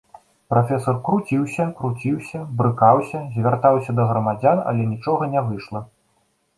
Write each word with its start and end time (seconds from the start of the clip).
Прафесар 0.53 0.95
круціўся, 1.09 1.67
круціўся, 1.83 2.39
брыкаўся, 2.63 3.23
звяртаўся 3.39 3.91
да 4.03 4.09
грамадзян, 4.11 4.67
але 4.69 4.91
нічога 4.93 5.33
не 5.39 5.49
выйшла. 5.49 5.89